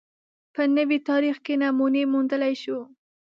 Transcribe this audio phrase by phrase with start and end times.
[0.53, 2.79] په نوي تاریخ کې نمونې موندلای شو